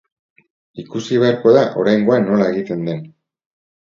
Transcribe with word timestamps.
Ikusi 0.83 1.19
beharko 1.23 1.53
da 1.57 1.61
oraingoan 1.81 2.25
nola 2.31 2.47
egiten 2.55 2.81
den. 2.89 3.05